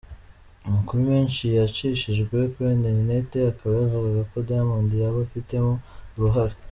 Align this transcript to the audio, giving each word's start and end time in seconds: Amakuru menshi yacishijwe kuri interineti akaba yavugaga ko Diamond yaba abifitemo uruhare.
Amakuru 0.67 0.99
menshi 1.11 1.43
yacishijwe 1.59 2.37
kuri 2.53 2.67
interineti 2.75 3.37
akaba 3.51 3.73
yavugaga 3.81 4.21
ko 4.31 4.37
Diamond 4.47 4.89
yaba 4.99 5.17
abifitemo 5.19 5.73
uruhare. 6.17 6.55